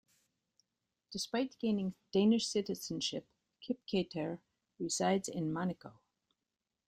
[1.11, 3.27] Despite gaining Danish citizenship,
[3.61, 4.39] Kipketer
[4.79, 5.99] resides in Monaco.